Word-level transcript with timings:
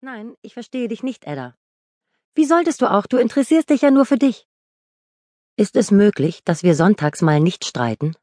Nein, 0.00 0.36
ich 0.42 0.54
verstehe 0.54 0.86
dich 0.86 1.02
nicht, 1.02 1.26
Edda. 1.26 1.56
Wie 2.36 2.44
solltest 2.44 2.82
du 2.82 2.86
auch? 2.90 3.06
Du 3.06 3.16
interessierst 3.16 3.68
dich 3.68 3.82
ja 3.82 3.90
nur 3.90 4.06
für 4.06 4.16
dich. 4.16 4.46
Ist 5.56 5.74
es 5.74 5.90
möglich, 5.90 6.44
dass 6.44 6.62
wir 6.62 6.76
sonntags 6.76 7.20
mal 7.20 7.40
nicht 7.40 7.64
streiten? 7.64 8.14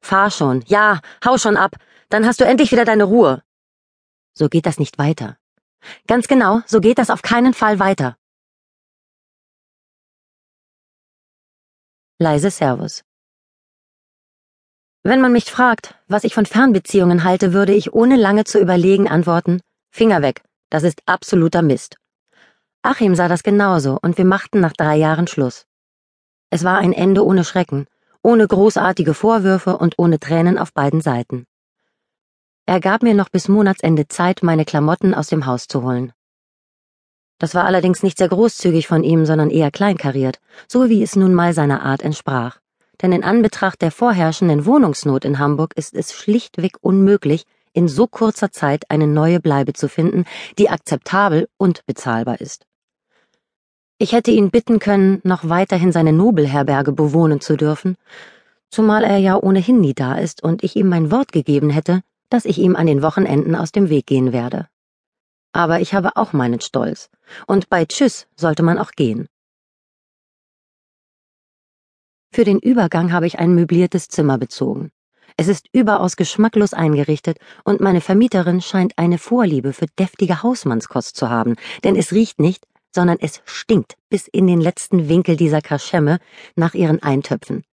Fahr 0.00 0.30
schon. 0.30 0.62
Ja, 0.68 1.00
hau 1.24 1.36
schon 1.36 1.56
ab. 1.56 1.74
Dann 2.08 2.24
hast 2.24 2.40
du 2.40 2.44
endlich 2.44 2.70
wieder 2.70 2.84
deine 2.84 3.02
Ruhe. 3.02 3.42
So 4.32 4.48
geht 4.48 4.64
das 4.64 4.78
nicht 4.78 4.96
weiter. 4.98 5.36
Ganz 6.06 6.28
genau, 6.28 6.60
so 6.66 6.80
geht 6.80 6.98
das 6.98 7.10
auf 7.10 7.22
keinen 7.22 7.52
Fall 7.52 7.80
weiter. 7.80 8.16
Leise 12.20 12.50
Servus. 12.50 13.02
Wenn 15.02 15.20
man 15.20 15.32
mich 15.32 15.50
fragt, 15.50 15.96
was 16.06 16.22
ich 16.22 16.34
von 16.34 16.46
Fernbeziehungen 16.46 17.24
halte, 17.24 17.52
würde 17.52 17.74
ich 17.74 17.92
ohne 17.92 18.14
lange 18.14 18.44
zu 18.44 18.60
überlegen 18.60 19.08
antworten, 19.08 19.60
Finger 19.90 20.22
weg, 20.22 20.42
das 20.70 20.82
ist 20.82 21.02
absoluter 21.06 21.62
Mist. 21.62 21.96
Achim 22.82 23.14
sah 23.14 23.28
das 23.28 23.42
genauso 23.42 23.98
und 24.00 24.18
wir 24.18 24.24
machten 24.24 24.60
nach 24.60 24.72
drei 24.72 24.96
Jahren 24.96 25.26
Schluss. 25.26 25.66
Es 26.50 26.64
war 26.64 26.78
ein 26.78 26.92
Ende 26.92 27.24
ohne 27.24 27.44
Schrecken, 27.44 27.86
ohne 28.22 28.46
großartige 28.46 29.14
Vorwürfe 29.14 29.76
und 29.76 29.98
ohne 29.98 30.18
Tränen 30.18 30.58
auf 30.58 30.72
beiden 30.72 31.00
Seiten. 31.00 31.46
Er 32.66 32.80
gab 32.80 33.02
mir 33.02 33.14
noch 33.14 33.30
bis 33.30 33.48
Monatsende 33.48 34.08
Zeit, 34.08 34.42
meine 34.42 34.64
Klamotten 34.64 35.14
aus 35.14 35.28
dem 35.28 35.46
Haus 35.46 35.68
zu 35.68 35.82
holen. 35.82 36.12
Das 37.38 37.54
war 37.54 37.64
allerdings 37.64 38.02
nicht 38.02 38.18
sehr 38.18 38.28
großzügig 38.28 38.86
von 38.86 39.04
ihm, 39.04 39.24
sondern 39.24 39.50
eher 39.50 39.70
kleinkariert, 39.70 40.40
so 40.66 40.88
wie 40.88 41.02
es 41.02 41.16
nun 41.16 41.34
mal 41.34 41.54
seiner 41.54 41.82
Art 41.82 42.02
entsprach. 42.02 42.58
Denn 43.00 43.12
in 43.12 43.22
Anbetracht 43.22 43.80
der 43.80 43.92
vorherrschenden 43.92 44.66
Wohnungsnot 44.66 45.24
in 45.24 45.38
Hamburg 45.38 45.72
ist 45.76 45.94
es 45.94 46.12
schlichtweg 46.12 46.76
unmöglich, 46.80 47.44
in 47.78 47.86
so 47.86 48.08
kurzer 48.08 48.50
Zeit 48.50 48.90
eine 48.90 49.06
neue 49.06 49.38
Bleibe 49.38 49.72
zu 49.72 49.88
finden, 49.88 50.24
die 50.58 50.68
akzeptabel 50.68 51.48
und 51.58 51.86
bezahlbar 51.86 52.40
ist. 52.40 52.66
Ich 53.98 54.12
hätte 54.12 54.32
ihn 54.32 54.50
bitten 54.50 54.80
können, 54.80 55.20
noch 55.22 55.48
weiterhin 55.48 55.92
seine 55.92 56.12
Nobelherberge 56.12 56.90
bewohnen 56.90 57.40
zu 57.40 57.56
dürfen, 57.56 57.96
zumal 58.68 59.04
er 59.04 59.18
ja 59.18 59.40
ohnehin 59.40 59.80
nie 59.80 59.94
da 59.94 60.16
ist 60.18 60.42
und 60.42 60.64
ich 60.64 60.74
ihm 60.74 60.88
mein 60.88 61.12
Wort 61.12 61.30
gegeben 61.30 61.70
hätte, 61.70 62.02
dass 62.30 62.46
ich 62.46 62.58
ihm 62.58 62.74
an 62.74 62.88
den 62.88 63.00
Wochenenden 63.00 63.54
aus 63.54 63.70
dem 63.70 63.88
Weg 63.90 64.06
gehen 64.06 64.32
werde. 64.32 64.68
Aber 65.52 65.80
ich 65.80 65.94
habe 65.94 66.16
auch 66.16 66.32
meinen 66.32 66.60
Stolz, 66.60 67.10
und 67.46 67.68
bei 67.68 67.84
Tschüss 67.84 68.26
sollte 68.34 68.64
man 68.64 68.78
auch 68.78 68.90
gehen. 68.90 69.28
Für 72.32 72.44
den 72.44 72.58
Übergang 72.58 73.12
habe 73.12 73.28
ich 73.28 73.38
ein 73.38 73.54
möbliertes 73.54 74.08
Zimmer 74.08 74.36
bezogen. 74.36 74.90
Es 75.36 75.48
ist 75.48 75.66
überaus 75.72 76.16
geschmacklos 76.16 76.74
eingerichtet 76.74 77.38
und 77.64 77.80
meine 77.80 78.00
Vermieterin 78.00 78.60
scheint 78.60 78.96
eine 78.96 79.18
Vorliebe 79.18 79.72
für 79.72 79.86
deftige 79.98 80.42
Hausmannskost 80.42 81.16
zu 81.16 81.30
haben, 81.30 81.56
denn 81.84 81.96
es 81.96 82.12
riecht 82.12 82.40
nicht, 82.40 82.64
sondern 82.94 83.18
es 83.20 83.42
stinkt 83.44 83.96
bis 84.08 84.28
in 84.28 84.46
den 84.46 84.60
letzten 84.60 85.08
Winkel 85.08 85.36
dieser 85.36 85.60
Kaschemme 85.60 86.18
nach 86.56 86.74
ihren 86.74 87.02
Eintöpfen. 87.02 87.64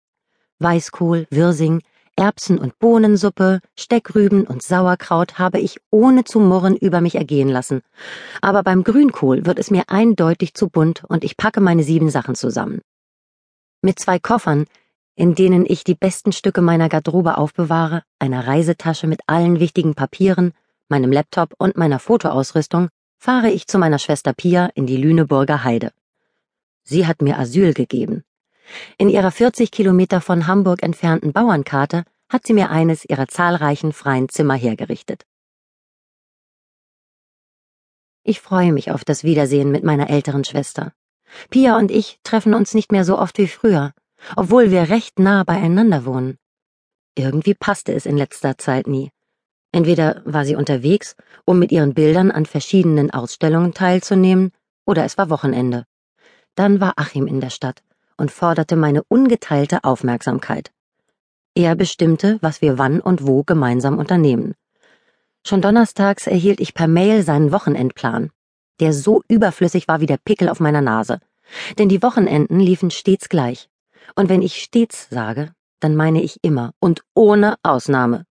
Weißkohl, 0.58 1.26
Wirsing, 1.30 1.80
Erbsen- 2.16 2.58
und 2.58 2.78
Bohnensuppe, 2.78 3.60
Steckrüben 3.76 4.46
und 4.46 4.62
Sauerkraut 4.62 5.38
habe 5.38 5.58
ich 5.58 5.80
ohne 5.90 6.24
zu 6.24 6.38
murren 6.38 6.76
über 6.76 7.00
mich 7.00 7.16
ergehen 7.16 7.48
lassen. 7.48 7.82
Aber 8.40 8.62
beim 8.62 8.84
Grünkohl 8.84 9.46
wird 9.46 9.58
es 9.58 9.70
mir 9.70 9.84
eindeutig 9.88 10.54
zu 10.54 10.68
bunt 10.68 11.02
und 11.08 11.24
ich 11.24 11.36
packe 11.36 11.60
meine 11.60 11.82
sieben 11.82 12.10
Sachen 12.10 12.36
zusammen. 12.36 12.82
Mit 13.82 13.98
zwei 13.98 14.18
Koffern, 14.18 14.66
in 15.16 15.34
denen 15.34 15.64
ich 15.66 15.84
die 15.84 15.94
besten 15.94 16.32
Stücke 16.32 16.60
meiner 16.60 16.88
Garderobe 16.88 17.38
aufbewahre, 17.38 18.02
einer 18.18 18.46
Reisetasche 18.46 19.06
mit 19.06 19.20
allen 19.26 19.60
wichtigen 19.60 19.94
Papieren, 19.94 20.52
meinem 20.88 21.12
Laptop 21.12 21.54
und 21.58 21.76
meiner 21.76 21.98
Fotoausrüstung, 21.98 22.88
fahre 23.18 23.50
ich 23.50 23.66
zu 23.66 23.78
meiner 23.78 23.98
Schwester 23.98 24.32
Pia 24.32 24.70
in 24.74 24.86
die 24.86 24.96
Lüneburger 24.96 25.64
Heide. 25.64 25.92
Sie 26.82 27.06
hat 27.06 27.22
mir 27.22 27.38
Asyl 27.38 27.72
gegeben. 27.72 28.24
In 28.98 29.08
ihrer 29.08 29.30
40 29.30 29.70
Kilometer 29.70 30.20
von 30.20 30.46
Hamburg 30.46 30.82
entfernten 30.82 31.32
Bauernkarte 31.32 32.04
hat 32.28 32.46
sie 32.46 32.52
mir 32.52 32.70
eines 32.70 33.04
ihrer 33.04 33.28
zahlreichen 33.28 33.92
freien 33.92 34.28
Zimmer 34.28 34.54
hergerichtet. 34.54 35.24
Ich 38.22 38.40
freue 38.40 38.72
mich 38.72 38.90
auf 38.90 39.04
das 39.04 39.22
Wiedersehen 39.22 39.70
mit 39.70 39.84
meiner 39.84 40.10
älteren 40.10 40.44
Schwester. 40.44 40.92
Pia 41.50 41.76
und 41.76 41.90
ich 41.90 42.18
treffen 42.24 42.54
uns 42.54 42.74
nicht 42.74 42.90
mehr 42.90 43.04
so 43.04 43.18
oft 43.18 43.38
wie 43.38 43.48
früher, 43.48 43.92
obwohl 44.36 44.70
wir 44.70 44.88
recht 44.88 45.18
nah 45.18 45.44
beieinander 45.44 46.04
wohnen. 46.04 46.38
Irgendwie 47.16 47.54
passte 47.54 47.92
es 47.92 48.06
in 48.06 48.16
letzter 48.16 48.58
Zeit 48.58 48.86
nie. 48.86 49.10
Entweder 49.72 50.22
war 50.24 50.44
sie 50.44 50.56
unterwegs, 50.56 51.16
um 51.44 51.58
mit 51.58 51.72
ihren 51.72 51.94
Bildern 51.94 52.30
an 52.30 52.46
verschiedenen 52.46 53.10
Ausstellungen 53.10 53.74
teilzunehmen, 53.74 54.52
oder 54.86 55.04
es 55.04 55.18
war 55.18 55.30
Wochenende. 55.30 55.84
Dann 56.54 56.80
war 56.80 56.94
Achim 56.96 57.26
in 57.26 57.40
der 57.40 57.50
Stadt 57.50 57.82
und 58.16 58.30
forderte 58.30 58.76
meine 58.76 59.02
ungeteilte 59.08 59.82
Aufmerksamkeit. 59.82 60.70
Er 61.54 61.74
bestimmte, 61.74 62.38
was 62.40 62.62
wir 62.62 62.78
wann 62.78 63.00
und 63.00 63.26
wo 63.26 63.42
gemeinsam 63.42 63.98
unternehmen. 63.98 64.54
Schon 65.46 65.60
donnerstags 65.60 66.26
erhielt 66.26 66.60
ich 66.60 66.74
per 66.74 66.88
Mail 66.88 67.22
seinen 67.22 67.52
Wochenendplan, 67.52 68.30
der 68.80 68.92
so 68.92 69.22
überflüssig 69.28 69.88
war 69.88 70.00
wie 70.00 70.06
der 70.06 70.16
Pickel 70.16 70.48
auf 70.48 70.60
meiner 70.60 70.80
Nase. 70.80 71.20
Denn 71.78 71.88
die 71.88 72.02
Wochenenden 72.02 72.60
liefen 72.60 72.90
stets 72.90 73.28
gleich. 73.28 73.68
Und 74.14 74.28
wenn 74.28 74.42
ich 74.42 74.62
stets 74.62 75.08
sage, 75.10 75.52
dann 75.80 75.96
meine 75.96 76.22
ich 76.22 76.42
immer 76.42 76.72
und 76.80 77.02
ohne 77.14 77.56
Ausnahme. 77.62 78.24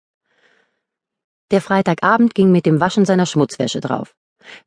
Der 1.50 1.60
Freitagabend 1.60 2.34
ging 2.34 2.50
mit 2.50 2.64
dem 2.64 2.80
Waschen 2.80 3.04
seiner 3.04 3.26
Schmutzwäsche 3.26 3.80
drauf. 3.80 4.14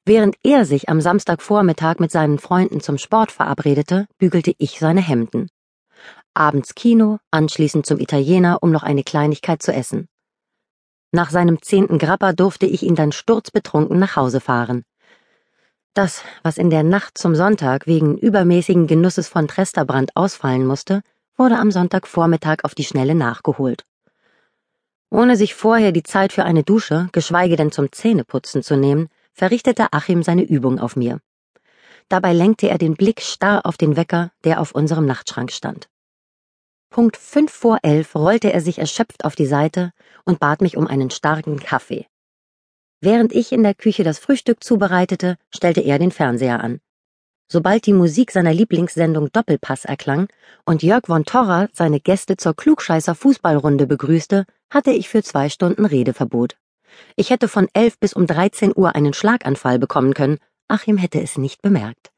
Während 0.05 0.35
er 0.43 0.65
sich 0.65 0.87
am 0.87 1.01
Samstagvormittag 1.01 1.99
mit 1.99 2.11
seinen 2.11 2.39
Freunden 2.39 2.79
zum 2.81 2.97
Sport 2.97 3.31
verabredete, 3.31 4.07
bügelte 4.17 4.53
ich 4.57 4.79
seine 4.79 5.01
Hemden. 5.01 5.47
Abends 6.33 6.75
Kino, 6.75 7.17
anschließend 7.31 7.85
zum 7.85 7.99
Italiener, 7.99 8.61
um 8.61 8.71
noch 8.71 8.83
eine 8.83 9.03
Kleinigkeit 9.03 9.61
zu 9.61 9.73
essen. 9.73 10.07
Nach 11.11 11.29
seinem 11.29 11.61
zehnten 11.61 11.97
Grappa 11.97 12.33
durfte 12.33 12.65
ich 12.65 12.83
ihn 12.83 12.95
dann 12.95 13.11
sturzbetrunken 13.11 13.97
nach 13.97 14.15
Hause 14.15 14.41
fahren. 14.41 14.83
Das, 15.95 16.23
was 16.43 16.57
in 16.57 16.69
der 16.69 16.83
Nacht 16.83 17.17
zum 17.17 17.35
Sonntag 17.35 17.87
wegen 17.87 18.17
übermäßigen 18.17 18.85
Genusses 18.85 19.29
von 19.29 19.47
Tresterbrand 19.47 20.17
ausfallen 20.17 20.67
musste, 20.67 21.01
wurde 21.37 21.57
am 21.57 21.71
Sonntagvormittag 21.71 22.57
auf 22.63 22.75
die 22.75 22.83
Schnelle 22.83 23.15
nachgeholt. 23.15 23.85
Ohne 25.09 25.37
sich 25.37 25.55
vorher 25.55 25.93
die 25.93 26.03
Zeit 26.03 26.33
für 26.33 26.43
eine 26.43 26.63
Dusche, 26.63 27.07
geschweige 27.13 27.55
denn 27.55 27.71
zum 27.71 27.93
Zähneputzen 27.93 28.61
zu 28.61 28.75
nehmen, 28.75 29.07
verrichtete 29.31 29.93
Achim 29.93 30.21
seine 30.21 30.43
Übung 30.43 30.79
auf 30.79 30.97
mir. 30.97 31.21
Dabei 32.09 32.33
lenkte 32.33 32.67
er 32.67 32.77
den 32.77 32.95
Blick 32.95 33.21
starr 33.21 33.65
auf 33.65 33.77
den 33.77 33.95
Wecker, 33.95 34.31
der 34.43 34.59
auf 34.59 34.73
unserem 34.73 35.05
Nachtschrank 35.05 35.49
stand. 35.49 35.87
Punkt 36.89 37.15
fünf 37.15 37.53
vor 37.53 37.79
elf 37.83 38.15
rollte 38.15 38.51
er 38.51 38.59
sich 38.59 38.79
erschöpft 38.79 39.23
auf 39.23 39.35
die 39.35 39.45
Seite 39.45 39.93
und 40.25 40.41
bat 40.41 40.59
mich 40.59 40.75
um 40.75 40.87
einen 40.87 41.09
starken 41.09 41.57
Kaffee. 41.57 42.05
Während 43.01 43.33
ich 43.33 43.51
in 43.51 43.63
der 43.63 43.75
Küche 43.75 44.03
das 44.03 44.19
Frühstück 44.19 44.63
zubereitete, 44.63 45.37
stellte 45.53 45.81
er 45.81 45.99
den 45.99 46.11
Fernseher 46.11 46.63
an. 46.63 46.79
Sobald 47.47 47.85
die 47.85 47.93
Musik 47.93 48.31
seiner 48.31 48.53
Lieblingssendung 48.53 49.31
Doppelpass 49.31 49.85
erklang 49.85 50.27
und 50.65 50.81
Jörg 50.81 51.05
von 51.05 51.25
Torra 51.25 51.67
seine 51.73 51.99
Gäste 51.99 52.37
zur 52.37 52.55
Klugscheißer 52.55 53.13
Fußballrunde 53.13 53.85
begrüßte, 53.85 54.45
hatte 54.71 54.91
ich 54.91 55.09
für 55.09 55.21
zwei 55.21 55.49
Stunden 55.49 55.85
Redeverbot. 55.85 56.57
Ich 57.15 57.29
hätte 57.29 57.47
von 57.47 57.67
elf 57.73 57.99
bis 57.99 58.13
um 58.13 58.25
13 58.25 58.73
Uhr 58.75 58.95
einen 58.95 59.13
Schlaganfall 59.13 59.77
bekommen 59.77 60.13
können. 60.15 60.39
Achim 60.67 60.97
hätte 60.97 61.21
es 61.21 61.37
nicht 61.37 61.61
bemerkt. 61.61 62.11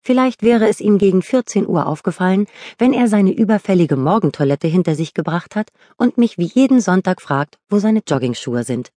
Vielleicht 0.00 0.42
wäre 0.42 0.68
es 0.68 0.80
ihm 0.80 0.98
gegen 0.98 1.22
14 1.22 1.66
Uhr 1.66 1.86
aufgefallen, 1.86 2.46
wenn 2.78 2.92
er 2.92 3.08
seine 3.08 3.32
überfällige 3.32 3.96
Morgentoilette 3.96 4.68
hinter 4.68 4.94
sich 4.94 5.12
gebracht 5.12 5.54
hat 5.54 5.68
und 5.96 6.16
mich 6.16 6.38
wie 6.38 6.50
jeden 6.52 6.80
Sonntag 6.80 7.20
fragt, 7.20 7.58
wo 7.68 7.78
seine 7.78 8.02
Joggingschuhe 8.08 8.64
sind. 8.64 8.90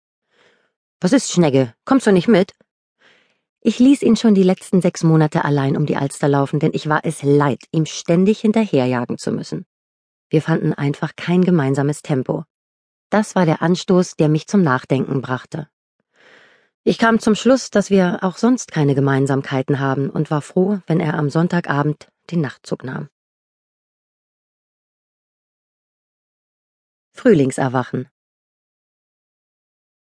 Was 1.02 1.14
ist, 1.14 1.32
Schnegge? 1.32 1.74
Kommst 1.86 2.08
du 2.08 2.12
nicht 2.12 2.28
mit? 2.28 2.54
Ich 3.62 3.80
ließ 3.80 4.02
ihn 4.02 4.18
schon 4.18 4.36
die 4.36 4.44
letzten 4.44 4.82
sechs 4.82 5.04
Monate 5.04 5.46
allein 5.46 5.78
um 5.78 5.86
die 5.86 5.96
Alster 5.96 6.28
laufen, 6.28 6.60
denn 6.60 6.72
ich 6.74 6.90
war 6.90 7.02
es 7.04 7.24
leid, 7.24 7.64
ihm 7.72 7.86
ständig 7.86 8.42
hinterherjagen 8.42 9.18
zu 9.18 9.32
müssen. 9.32 9.66
Wir 10.30 10.42
fanden 10.42 10.74
einfach 10.74 11.16
kein 11.16 11.44
gemeinsames 11.44 12.02
Tempo. 12.02 12.44
Das 13.10 13.36
war 13.36 13.46
der 13.46 13.62
Anstoß, 13.62 14.16
der 14.16 14.28
mich 14.28 14.48
zum 14.48 14.64
Nachdenken 14.64 15.22
brachte. 15.22 15.70
Ich 16.84 16.98
kam 16.98 17.20
zum 17.20 17.36
Schluss, 17.36 17.70
dass 17.70 17.90
wir 17.90 18.20
auch 18.24 18.36
sonst 18.36 18.72
keine 18.72 18.96
Gemeinsamkeiten 18.96 19.80
haben 19.80 20.10
und 20.10 20.30
war 20.30 20.42
froh, 20.42 20.80
wenn 20.88 21.00
er 21.00 21.14
am 21.14 21.30
Sonntagabend 21.30 22.10
den 22.32 22.42
Nachtzug 22.42 22.84
nahm. 22.84 23.08
Frühlingserwachen. 27.14 28.10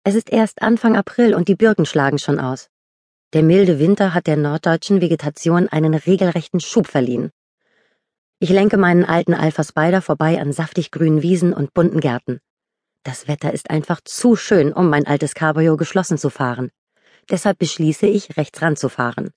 Es 0.05 0.15
ist 0.15 0.33
erst 0.33 0.61
Anfang 0.61 0.97
April 0.97 1.33
und 1.33 1.47
die 1.47 1.55
Birken 1.55 1.85
schlagen 1.85 2.19
schon 2.19 2.37
aus. 2.37 2.69
Der 3.31 3.41
milde 3.41 3.79
Winter 3.79 4.13
hat 4.13 4.27
der 4.27 4.35
norddeutschen 4.35 4.99
Vegetation 4.99 5.69
einen 5.69 5.93
regelrechten 5.93 6.59
Schub 6.59 6.87
verliehen. 6.87 7.31
Ich 8.39 8.49
lenke 8.49 8.75
meinen 8.75 9.05
alten 9.05 9.33
Alpha 9.33 9.63
Spider 9.63 10.01
vorbei 10.01 10.41
an 10.41 10.51
saftig 10.51 10.91
grünen 10.91 11.21
Wiesen 11.21 11.53
und 11.53 11.73
bunten 11.73 12.01
Gärten. 12.01 12.41
Das 13.03 13.29
Wetter 13.29 13.53
ist 13.53 13.69
einfach 13.69 14.01
zu 14.03 14.35
schön, 14.35 14.73
um 14.73 14.89
mein 14.89 15.07
altes 15.07 15.35
Cabrio 15.35 15.77
geschlossen 15.77 16.17
zu 16.17 16.29
fahren. 16.29 16.71
Deshalb 17.29 17.57
beschließe 17.59 18.05
ich, 18.05 18.35
rechts 18.35 18.61
ranzufahren. 18.61 19.31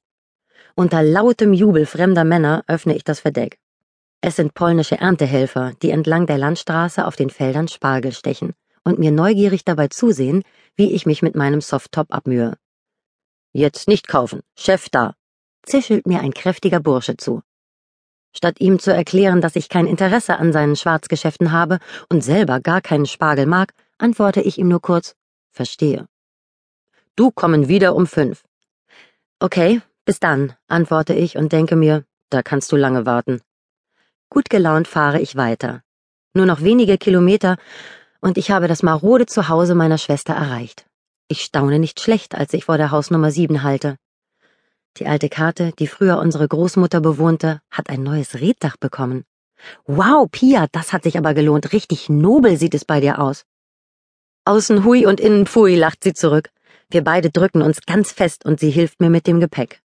Unter 0.75 1.05
lautem 1.05 1.53
Jubel 1.53 1.87
fremder 1.87 2.25
Männer 2.25 2.65
öffne 2.67 2.97
ich 2.97 3.05
das 3.05 3.21
Verdeck. 3.21 3.59
Es 4.21 4.35
sind 4.35 4.55
polnische 4.55 4.99
Erntehelfer, 4.99 5.75
die 5.81 5.91
entlang 5.91 6.27
der 6.27 6.39
Landstraße 6.39 7.07
auf 7.07 7.15
den 7.15 7.31
Feldern 7.31 7.69
Spargel 7.69 8.11
stechen 8.11 8.55
und 8.87 9.01
mir 9.01 9.11
neugierig 9.11 9.65
dabei 9.65 9.89
zusehen, 9.89 10.45
wie 10.77 10.93
ich 10.93 11.07
mich 11.07 11.21
mit 11.21 11.35
meinem 11.35 11.61
Softtop 11.61 12.07
abmühe. 12.15 12.57
Jetzt 13.53 13.89
nicht 13.89 14.07
kaufen, 14.07 14.43
Chef 14.57 14.89
da, 14.91 15.15
zischelt 15.65 16.07
mir 16.07 16.21
ein 16.21 16.33
kräftiger 16.33 16.79
Bursche 16.79 17.17
zu. 17.17 17.43
Statt 18.33 18.61
ihm 18.61 18.79
zu 18.79 18.93
erklären, 18.93 19.41
dass 19.41 19.57
ich 19.57 19.69
kein 19.69 19.89
Interesse 19.89 20.37
an 20.37 20.53
seinen 20.53 20.77
Schwarzgeschäften 20.77 21.51
habe 21.51 21.81
und 22.09 22.23
selber 22.23 22.61
gar 22.61 22.81
keinen 22.81 23.07
Spargel 23.07 23.47
mag, 23.47 23.73
antworte 23.99 24.41
ich 24.41 24.57
ihm 24.57 24.69
nur 24.69 24.81
kurz, 24.81 25.17
verstehe. 25.51 26.07
Du 27.17 27.33
kommen 27.33 27.67
wieder 27.67 27.97
um 27.97 28.07
fünf. 28.07 28.45
Okay, 29.41 29.81
bis 30.05 30.21
dann, 30.21 30.53
antworte 30.69 31.13
ich 31.15 31.37
und 31.37 31.51
denke 31.51 31.75
mir, 31.75 32.05
da 32.31 32.43
kannst 32.43 32.71
du 32.71 32.77
lange 32.77 33.05
warten. 33.05 33.41
Gut 34.31 34.49
gelaunt 34.49 34.87
fahre 34.87 35.21
ich 35.21 35.35
weiter. 35.35 35.83
Nur 36.35 36.47
noch 36.47 36.61
wenige 36.61 36.99
Kilometer 36.99 37.57
und 38.21 38.39
ich 38.39 38.51
habe 38.51 38.69
das 38.69 38.83
marode 38.83 39.27
Zuhause 39.27 39.75
meiner 39.75 39.99
Schwester 39.99 40.35
erreicht. 40.35 40.87
Ich 41.29 41.43
staune 41.43 41.79
nicht 41.79 42.01
schlecht, 42.01 42.35
als 42.35 42.53
ich 42.53 42.67
vor 42.67 42.79
der 42.79 42.91
Hausnummer 42.91 43.31
sieben 43.31 43.63
halte. 43.63 43.97
Die 44.99 45.07
alte 45.07 45.29
Karte, 45.29 45.73
die 45.79 45.87
früher 45.87 46.19
unsere 46.19 46.49
Großmutter 46.49 47.01
bewohnte, 47.01 47.61
hat 47.71 47.91
ein 47.91 48.03
neues 48.03 48.37
Reddach 48.37 48.77
bekommen. 48.77 49.25
Wow, 49.87 50.29
Pia, 50.31 50.67
das 50.73 50.93
hat 50.93 51.03
sich 51.03 51.19
aber 51.19 51.35
gelohnt. 51.35 51.73
Richtig 51.73 52.09
nobel 52.09 52.57
sieht 52.57 52.75
es 52.75 52.85
bei 52.85 53.01
dir 53.01 53.19
aus. 53.19 53.45
Außen 54.45 54.85
hui 54.85 55.07
und 55.07 55.21
innen 55.21 55.47
pfui, 55.47 55.75
lacht 55.75 56.05
sie 56.05 56.15
zurück. 56.15 56.51
Wir 56.89 57.03
beide 57.03 57.31
drücken 57.31 57.63
uns 57.63 57.81
ganz 57.83 58.13
fest 58.13 58.45
und 58.45 58.61
sie 58.61 58.71
hilft 58.71 59.01
mir 59.01 59.11
mit 59.11 59.27
dem 59.27 59.41
Gepäck. 59.41 59.83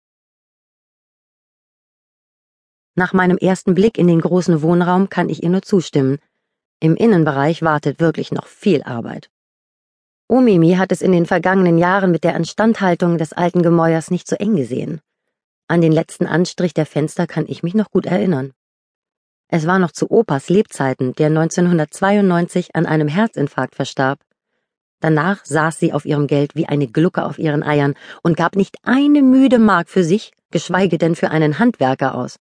Nach 2.95 3.13
meinem 3.13 3.38
ersten 3.38 3.75
Blick 3.75 4.00
in 4.00 4.07
den 4.07 4.21
großen 4.21 4.63
Wohnraum 4.63 5.09
kann 5.09 5.30
ich 5.30 5.44
ihr 5.44 5.50
nur 5.50 5.62
zustimmen. 5.62 6.18
Im 6.79 6.95
Innenbereich 6.95 7.63
wartet 7.63 8.00
wirklich 8.00 8.31
noch 8.31 8.45
viel 8.45 8.83
Arbeit. 8.83 9.31
Omimi 10.27 10.74
hat 10.74 10.91
es 10.91 11.01
in 11.01 11.12
den 11.12 11.25
vergangenen 11.25 11.79
Jahren 11.79 12.12
mit 12.12 12.24
der 12.24 12.35
Instandhaltung 12.35 13.18
des 13.18 13.33
alten 13.33 13.63
Gemäuers 13.63 14.12
nicht 14.12 14.27
so 14.27 14.35
eng 14.35 14.56
gesehen. 14.56 15.01
An 15.68 15.81
den 15.81 15.91
letzten 15.91 16.27
Anstrich 16.27 16.74
der 16.74 16.85
Fenster 16.85 17.25
kann 17.25 17.45
ich 17.47 17.63
mich 17.63 17.74
noch 17.74 17.89
gut 17.89 18.06
erinnern. 18.06 18.53
Es 19.47 19.65
war 19.65 19.79
noch 19.79 19.91
zu 19.91 20.12
Opas 20.12 20.50
Lebzeiten, 20.50 21.13
der 21.13 21.27
1992 21.27 22.75
an 22.75 22.85
einem 22.85 23.07
Herzinfarkt 23.07 23.75
verstarb. 23.75 24.19
Danach 25.00 25.45
saß 25.45 25.80
sie 25.80 25.94
auf 25.94 26.06
ihrem 26.06 26.27
Geld 26.27 26.56
wie 26.56 26.68
eine 26.68 26.88
Glucke 26.88 27.23
auf 27.23 27.39
ihren 27.39 27.63
Eiern 27.63 27.95
und 28.21 28.38
gab 28.38 28.56
nicht 28.56 28.75
eine 28.83 29.23
müde 29.23 29.57
Mark 29.57 29.89
für 29.89 30.03
sich, 30.03 30.31
geschweige 30.51 30.97
denn 30.97 31.15
für 31.15 31.31
einen 31.31 31.57
Handwerker 31.57 32.13
aus. 32.13 32.38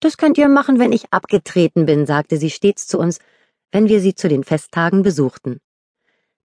Das 0.00 0.16
könnt 0.16 0.38
ihr 0.38 0.48
machen, 0.48 0.78
wenn 0.78 0.92
ich 0.92 1.12
abgetreten 1.12 1.86
bin, 1.86 2.06
sagte 2.06 2.36
sie 2.36 2.50
stets 2.50 2.86
zu 2.86 2.98
uns, 2.98 3.18
wenn 3.70 3.88
wir 3.88 4.00
sie 4.00 4.14
zu 4.14 4.28
den 4.28 4.44
Festtagen 4.44 5.02
besuchten. 5.02 5.60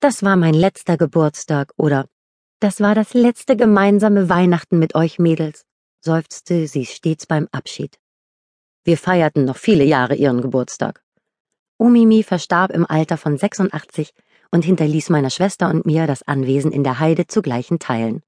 Das 0.00 0.22
war 0.22 0.36
mein 0.36 0.54
letzter 0.54 0.96
Geburtstag 0.96 1.72
oder 1.76 2.08
das 2.60 2.80
war 2.80 2.94
das 2.94 3.14
letzte 3.14 3.56
gemeinsame 3.56 4.28
Weihnachten 4.28 4.78
mit 4.78 4.94
euch 4.94 5.18
Mädels, 5.18 5.64
seufzte 6.00 6.66
sie 6.66 6.86
stets 6.86 7.26
beim 7.26 7.48
Abschied. 7.52 7.98
Wir 8.84 8.96
feierten 8.96 9.44
noch 9.44 9.56
viele 9.56 9.84
Jahre 9.84 10.14
ihren 10.14 10.40
Geburtstag. 10.40 11.02
Umimi 11.76 12.22
verstarb 12.22 12.72
im 12.72 12.86
Alter 12.86 13.16
von 13.16 13.36
86 13.36 14.12
und 14.50 14.64
hinterließ 14.64 15.10
meiner 15.10 15.30
Schwester 15.30 15.68
und 15.68 15.86
mir 15.86 16.06
das 16.06 16.22
Anwesen 16.22 16.72
in 16.72 16.82
der 16.82 16.98
Heide 16.98 17.26
zu 17.26 17.42
gleichen 17.42 17.78
Teilen. 17.78 18.22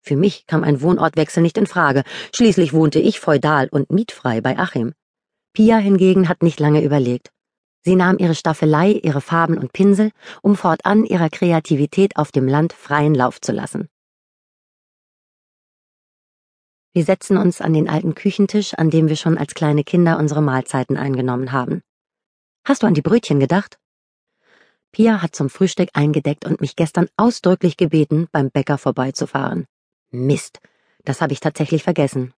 Für 0.00 0.16
mich 0.16 0.46
kam 0.46 0.62
ein 0.62 0.82
Wohnortwechsel 0.82 1.42
nicht 1.42 1.58
in 1.58 1.66
Frage, 1.66 2.04
schließlich 2.34 2.72
wohnte 2.72 3.00
ich 3.00 3.18
feudal 3.18 3.68
und 3.70 3.90
mietfrei 3.90 4.40
bei 4.40 4.58
Achim. 4.58 4.94
Pia 5.52 5.78
hingegen 5.78 6.28
hat 6.28 6.42
nicht 6.42 6.60
lange 6.60 6.82
überlegt. 6.82 7.32
Sie 7.86 7.94
nahm 7.94 8.18
ihre 8.18 8.34
Staffelei, 8.34 8.90
ihre 9.04 9.20
Farben 9.20 9.56
und 9.58 9.72
Pinsel, 9.72 10.10
um 10.42 10.56
fortan 10.56 11.04
ihrer 11.04 11.30
Kreativität 11.30 12.16
auf 12.16 12.32
dem 12.32 12.48
Land 12.48 12.72
freien 12.72 13.14
Lauf 13.14 13.40
zu 13.40 13.52
lassen. 13.52 13.88
Wir 16.94 17.04
setzen 17.04 17.36
uns 17.36 17.60
an 17.60 17.74
den 17.74 17.88
alten 17.88 18.16
Küchentisch, 18.16 18.74
an 18.74 18.90
dem 18.90 19.08
wir 19.08 19.14
schon 19.14 19.38
als 19.38 19.54
kleine 19.54 19.84
Kinder 19.84 20.18
unsere 20.18 20.42
Mahlzeiten 20.42 20.96
eingenommen 20.96 21.52
haben. 21.52 21.80
Hast 22.64 22.82
du 22.82 22.88
an 22.88 22.94
die 22.94 23.02
Brötchen 23.02 23.38
gedacht? 23.38 23.78
Pia 24.90 25.22
hat 25.22 25.36
zum 25.36 25.48
Frühstück 25.48 25.90
eingedeckt 25.92 26.44
und 26.44 26.60
mich 26.60 26.74
gestern 26.74 27.06
ausdrücklich 27.16 27.76
gebeten, 27.76 28.26
beim 28.32 28.50
Bäcker 28.50 28.78
vorbeizufahren. 28.78 29.64
Mist, 30.10 30.58
das 31.04 31.20
habe 31.20 31.34
ich 31.34 31.38
tatsächlich 31.38 31.84
vergessen. 31.84 32.34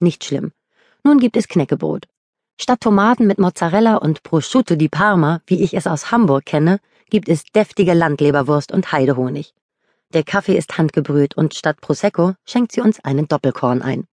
Nicht 0.00 0.24
schlimm. 0.24 0.50
Nun 1.04 1.20
gibt 1.20 1.36
es 1.36 1.46
Knäckebrot. 1.46 2.08
Statt 2.60 2.80
Tomaten 2.80 3.28
mit 3.28 3.38
Mozzarella 3.38 3.98
und 3.98 4.24
Prosciutto 4.24 4.74
di 4.74 4.88
Parma, 4.88 5.40
wie 5.46 5.62
ich 5.62 5.74
es 5.74 5.86
aus 5.86 6.10
Hamburg 6.10 6.44
kenne, 6.44 6.80
gibt 7.08 7.28
es 7.28 7.44
deftige 7.44 7.94
Landleberwurst 7.94 8.72
und 8.72 8.90
Heidehonig. 8.90 9.54
Der 10.12 10.24
Kaffee 10.24 10.56
ist 10.56 10.76
handgebrüht 10.76 11.36
und 11.36 11.54
statt 11.54 11.80
Prosecco 11.80 12.34
schenkt 12.44 12.72
sie 12.72 12.80
uns 12.80 12.98
einen 13.04 13.28
Doppelkorn 13.28 13.80
ein. 13.80 14.08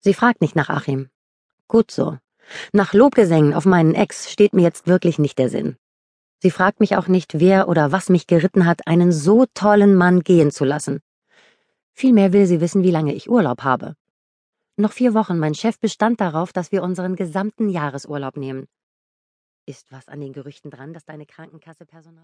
Sie 0.00 0.12
fragt 0.12 0.40
nicht 0.40 0.56
nach 0.56 0.70
Achim. 0.70 1.08
Gut 1.68 1.92
so. 1.92 2.18
Nach 2.72 2.92
Lobgesängen 2.92 3.54
auf 3.54 3.64
meinen 3.64 3.94
Ex 3.94 4.30
steht 4.30 4.52
mir 4.52 4.62
jetzt 4.62 4.88
wirklich 4.88 5.20
nicht 5.20 5.38
der 5.38 5.48
Sinn. 5.48 5.76
Sie 6.38 6.50
fragt 6.50 6.80
mich 6.80 6.96
auch 6.96 7.06
nicht, 7.06 7.38
wer 7.38 7.68
oder 7.68 7.92
was 7.92 8.08
mich 8.08 8.26
geritten 8.26 8.66
hat, 8.66 8.88
einen 8.88 9.12
so 9.12 9.46
tollen 9.54 9.94
Mann 9.94 10.24
gehen 10.24 10.50
zu 10.50 10.64
lassen. 10.64 11.00
Vielmehr 11.92 12.32
will 12.32 12.46
sie 12.46 12.60
wissen, 12.60 12.82
wie 12.82 12.90
lange 12.90 13.14
ich 13.14 13.30
Urlaub 13.30 13.62
habe. 13.62 13.94
Noch 14.78 14.92
vier 14.92 15.14
Wochen. 15.14 15.38
Mein 15.38 15.54
Chef 15.54 15.80
bestand 15.80 16.20
darauf, 16.20 16.52
dass 16.52 16.70
wir 16.70 16.82
unseren 16.82 17.16
gesamten 17.16 17.70
Jahresurlaub 17.70 18.36
nehmen. 18.36 18.68
Ist 19.66 19.90
was 19.90 20.06
an 20.08 20.20
den 20.20 20.34
Gerüchten 20.34 20.70
dran, 20.70 20.92
dass 20.92 21.06
deine 21.06 21.24
Krankenkasse 21.24 21.86
Personal 21.86 22.14